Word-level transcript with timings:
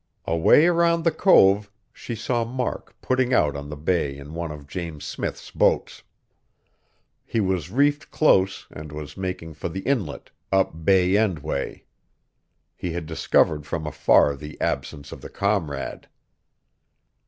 Away 0.25 0.65
around 0.65 1.03
the 1.03 1.11
cove, 1.11 1.69
she 1.93 2.15
saw 2.15 2.43
Mark 2.43 2.99
putting 3.03 3.35
out 3.35 3.55
on 3.55 3.69
the 3.69 3.77
bay 3.77 4.17
in 4.17 4.33
one 4.33 4.51
of 4.51 4.65
James 4.65 5.05
Smith's 5.05 5.51
boats. 5.51 6.01
He 7.23 7.39
was 7.39 7.69
reefed 7.69 8.09
close 8.09 8.65
and 8.71 8.91
was 8.91 9.15
making 9.15 9.53
for 9.53 9.69
the 9.69 9.81
inlet, 9.81 10.31
up 10.51 10.83
Bay 10.83 11.15
End 11.15 11.37
way. 11.43 11.85
He 12.75 12.93
had 12.93 13.05
discovered 13.05 13.67
from 13.67 13.85
afar 13.85 14.35
the 14.35 14.59
absence 14.59 15.11
of 15.11 15.21
the 15.21 15.29
Comrade. 15.29 16.07